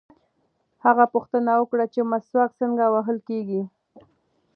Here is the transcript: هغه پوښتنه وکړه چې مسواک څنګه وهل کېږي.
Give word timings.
هغه 0.85 1.05
پوښتنه 1.13 1.51
وکړه 1.57 1.85
چې 1.93 2.01
مسواک 2.11 2.51
څنګه 2.61 2.85
وهل 2.93 3.17
کېږي. 3.29 3.61